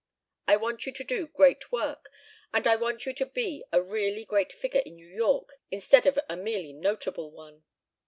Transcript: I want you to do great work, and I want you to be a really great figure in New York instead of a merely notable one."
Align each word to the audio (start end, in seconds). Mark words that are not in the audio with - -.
I 0.47 0.55
want 0.55 0.87
you 0.87 0.93
to 0.93 1.03
do 1.03 1.27
great 1.27 1.71
work, 1.71 2.09
and 2.51 2.65
I 2.65 2.75
want 2.75 3.05
you 3.05 3.13
to 3.13 3.25
be 3.27 3.63
a 3.71 3.83
really 3.83 4.25
great 4.25 4.51
figure 4.51 4.81
in 4.83 4.95
New 4.95 5.07
York 5.09 5.49
instead 5.69 6.07
of 6.07 6.17
a 6.27 6.35
merely 6.35 6.73
notable 6.73 7.29
one." 7.29 7.63